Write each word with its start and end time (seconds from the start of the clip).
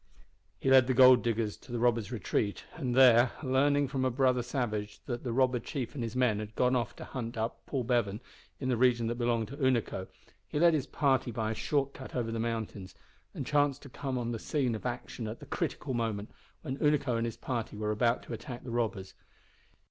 He 0.59 0.71
led 0.71 0.87
the 0.87 0.95
gold 0.95 1.21
diggers 1.21 1.55
to 1.57 1.71
the 1.71 1.77
robbers' 1.77 2.11
retreat, 2.11 2.63
and 2.73 2.95
there, 2.95 3.33
learning 3.43 3.87
from 3.87 4.03
a 4.03 4.09
brother 4.09 4.41
savage 4.41 4.99
that 5.05 5.23
the 5.23 5.31
robber 5.31 5.59
chief 5.59 5.93
and 5.93 6.03
his 6.03 6.15
men 6.15 6.39
had 6.39 6.55
gone 6.55 6.75
off 6.75 6.95
to 6.95 7.05
hunt 7.05 7.37
up 7.37 7.63
Paul 7.67 7.83
Bevan 7.83 8.19
in 8.59 8.67
the 8.69 8.77
region 8.77 9.05
that 9.05 9.19
belonged 9.19 9.49
to 9.49 9.57
Unaco, 9.57 10.07
he 10.47 10.57
led 10.57 10.73
his 10.73 10.87
party 10.87 11.29
by 11.29 11.51
a 11.51 11.53
short 11.53 11.93
cut 11.93 12.15
over 12.15 12.31
the 12.31 12.39
mountains, 12.39 12.95
and 13.35 13.45
chanced 13.45 13.83
to 13.83 13.89
come 13.89 14.17
on 14.17 14.31
the 14.31 14.39
scene 14.39 14.73
of 14.73 14.87
action 14.87 15.27
at 15.27 15.39
the 15.39 15.45
critical 15.45 15.93
moment, 15.93 16.31
when 16.63 16.79
Unaco 16.79 17.15
and 17.17 17.27
his 17.27 17.37
party 17.37 17.77
were 17.77 17.91
about 17.91 18.23
to 18.23 18.33
attack 18.33 18.63
the 18.63 18.71
robbers. 18.71 19.13